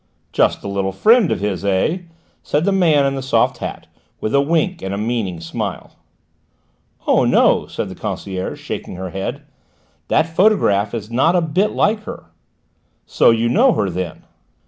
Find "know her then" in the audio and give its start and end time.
13.47-14.23